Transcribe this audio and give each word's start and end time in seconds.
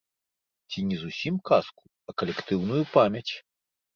Ці 0.71 0.83
не 0.91 0.95
зусім 1.01 1.35
казку, 1.51 1.83
а 2.11 2.15
калектыўную 2.21 2.79
памяць. 2.95 3.29